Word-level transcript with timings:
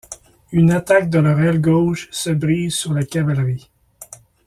Une 0.51 0.71
attaque 0.71 1.11
de 1.11 1.19
leur 1.19 1.39
aile 1.41 1.61
gauche 1.61 2.07
se 2.09 2.31
brise 2.31 2.73
sur 2.73 2.91
la 2.91 3.05
cavalerie. 3.05 3.69